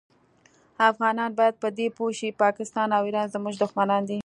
افغانان 0.89 1.31
باید 1.39 1.55
په 1.61 1.69
دي 1.77 1.87
پوه 1.97 2.11
شي 2.19 2.29
پاکستان 2.43 2.87
او 2.97 3.03
ایران 3.07 3.27
زمونږ 3.35 3.55
دوښمنان 3.57 4.01
دي 4.09 4.19